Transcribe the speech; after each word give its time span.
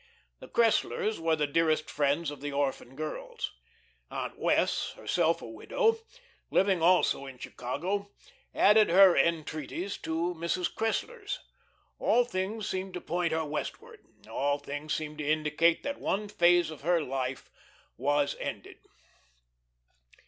The 0.39 0.47
Cresslers 0.47 1.19
were 1.19 1.35
the 1.35 1.45
dearest 1.45 1.87
friends 1.87 2.31
of 2.31 2.41
the 2.41 2.51
orphan 2.51 2.95
girls. 2.95 3.51
Aunt 4.09 4.35
Wess', 4.35 4.93
herself 4.93 5.43
a 5.43 5.47
widow, 5.47 5.99
living 6.49 6.81
also 6.81 7.27
in 7.27 7.37
Chicago, 7.37 8.09
added 8.55 8.89
her 8.89 9.15
entreaties 9.15 9.99
to 9.99 10.33
Mrs. 10.33 10.73
Cressler's. 10.73 11.37
All 11.99 12.25
things 12.25 12.67
seemed 12.67 12.95
to 12.95 12.99
point 12.99 13.31
her 13.31 13.45
westward, 13.45 14.03
all 14.27 14.57
things 14.57 14.91
seemed 14.91 15.19
to 15.19 15.23
indicate 15.31 15.83
that 15.83 15.99
one 15.99 16.27
phase 16.29 16.71
of 16.71 16.81
her 16.81 16.99
life 16.99 17.51
was 17.95 18.35
ended. 18.39 18.79